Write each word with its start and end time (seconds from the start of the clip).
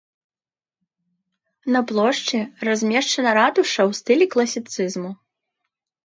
На 1.75 1.79
плошчы 1.91 2.39
размешчана 2.67 3.29
ратуша 3.39 3.81
ў 3.89 3.99
стылі 3.99 4.25
класіцызму. 4.37 5.11